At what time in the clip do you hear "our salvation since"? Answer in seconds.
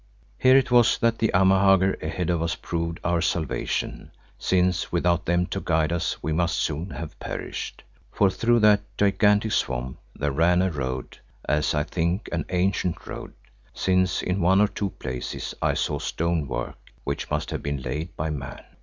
3.03-4.91